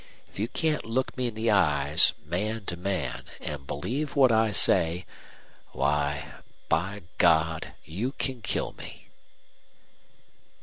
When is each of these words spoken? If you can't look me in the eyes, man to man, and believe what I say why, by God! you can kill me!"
If 0.33 0.39
you 0.39 0.47
can't 0.47 0.83
look 0.83 1.15
me 1.15 1.27
in 1.27 1.35
the 1.35 1.51
eyes, 1.51 2.13
man 2.25 2.65
to 2.65 2.75
man, 2.75 3.25
and 3.39 3.67
believe 3.67 4.15
what 4.15 4.31
I 4.31 4.51
say 4.51 5.05
why, 5.73 6.39
by 6.67 7.03
God! 7.19 7.73
you 7.83 8.11
can 8.13 8.41
kill 8.41 8.73
me!" 8.73 9.09